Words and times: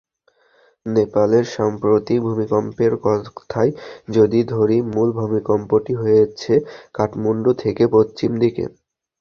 নেপালের 0.85 1.45
সাম্প্রতিক 1.55 2.19
ভূমিকম্পের 2.27 2.93
কথাই 3.03 3.69
যদি 4.09 4.39
ধরি, 4.53 4.77
মূল 4.91 5.09
ভূমিকম্পটি 5.19 5.93
হয়েছে 5.95 6.53
কাঠমান্ডু 6.95 7.51
থেকে 7.63 7.83
পশ্চিম 7.95 8.31
দিকে। 8.43 8.63